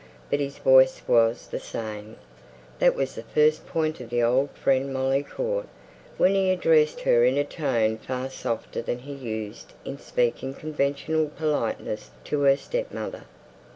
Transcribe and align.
But 0.31 0.39
his 0.39 0.57
voice 0.57 1.03
was 1.07 1.45
the 1.45 1.59
same; 1.59 2.15
that 2.79 2.95
was 2.95 3.13
the 3.13 3.21
first 3.21 3.67
point 3.67 4.01
of 4.01 4.09
the 4.09 4.23
old 4.23 4.49
friend 4.57 4.91
Molly 4.91 5.21
caught, 5.21 5.67
when 6.17 6.33
he 6.33 6.49
addressed 6.49 7.01
her 7.01 7.23
in 7.23 7.37
a 7.37 7.43
tone 7.43 7.99
far 7.99 8.31
softer 8.31 8.81
than 8.81 8.97
he 8.97 9.13
used 9.13 9.73
in 9.85 9.99
speaking 9.99 10.55
conventional 10.55 11.27
politenesses 11.29 12.09
to 12.23 12.39
her 12.41 12.57
stepmother. 12.57 13.25